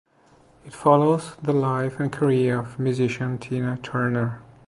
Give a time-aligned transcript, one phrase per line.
[0.65, 4.41] It follows the life and career of musician Tina Turner.